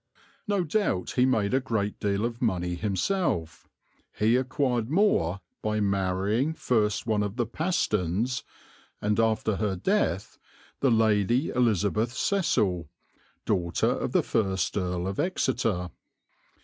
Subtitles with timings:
[0.47, 3.69] No doubt he made a great deal of money himself;
[4.17, 8.43] he acquired more by marrying first one of the Pastons,
[8.99, 10.39] and after her death,
[10.79, 12.89] the Lady Elizabeth Cecil,
[13.45, 15.91] daughter of the first Earl of Exeter.